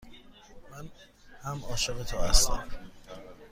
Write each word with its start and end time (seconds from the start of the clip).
من 0.71 0.89
هم 1.43 1.63
عاشق 1.65 2.03
تو 2.03 2.17
هستم. 2.17 2.67